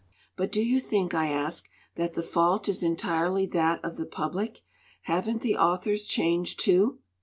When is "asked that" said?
1.29-2.15